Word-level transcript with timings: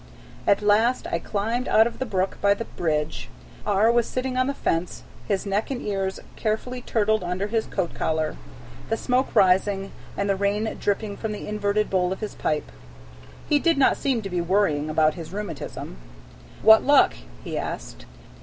At 0.47 0.63
last 0.63 1.05
I 1.11 1.19
climbed 1.19 1.67
out 1.67 1.85
of 1.85 1.99
the 1.99 2.07
brook, 2.07 2.39
by 2.41 2.55
the 2.55 2.65
bridge. 2.65 3.29
R. 3.67 3.91
was 3.91 4.07
sitting 4.09 4.35
on 4.35 4.47
the 4.47 4.55
fence, 4.55 5.03
his 5.27 5.45
neck 5.45 5.69
and 5.69 5.79
ears 5.79 6.19
carefully 6.35 6.81
turtled 6.81 7.21
under 7.21 7.45
his 7.45 7.67
coat 7.67 7.93
collar, 7.93 8.35
the 8.89 8.97
smoke 8.97 9.35
rising 9.35 9.91
and 10.17 10.27
the 10.27 10.35
rain 10.35 10.75
dripping 10.79 11.17
from 11.17 11.33
the 11.33 11.47
inverted 11.47 11.91
bowl 11.91 12.11
of 12.11 12.19
his 12.19 12.33
pipe. 12.33 12.71
He 13.47 13.59
did 13.59 13.77
not 13.77 13.95
seem 13.95 14.23
to 14.23 14.29
be 14.31 14.41
worrying 14.41 14.89
about 14.89 15.13
his 15.13 15.31
rheumatism. 15.31 15.97
"What 16.63 16.81
luck?" 16.81 17.13
he 17.43 17.55
asked. 17.55 18.07